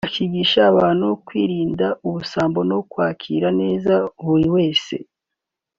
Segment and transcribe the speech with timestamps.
[0.07, 3.93] akigisha abantu kwirinda ubusambo no kwakira neza
[4.25, 4.95] buri wese